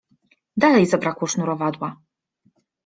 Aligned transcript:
Dalej 0.57 0.85
zabrakło 0.85 1.27
sznurowadła. 1.27 2.01